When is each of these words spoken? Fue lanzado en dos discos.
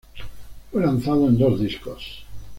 Fue 0.71 0.81
lanzado 0.83 1.27
en 1.27 1.37
dos 1.37 1.59
discos. 1.59 2.25